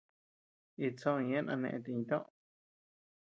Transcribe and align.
Itsoʼö 0.87 1.19
ñeʼen 1.29 1.45
a 1.53 1.55
net 1.57 1.85
iñʼtoʼö. 1.93 2.23